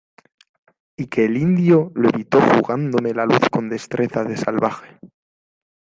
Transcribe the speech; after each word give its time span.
y 0.97 1.05
que 1.09 1.25
el 1.25 1.37
indio 1.37 1.91
lo 1.93 2.09
evitó 2.09 2.41
jugándome 2.41 3.13
la 3.13 3.27
luz 3.27 3.37
con 3.51 3.69
destreza 3.69 4.23
de 4.23 4.35
salvaje. 4.35 4.97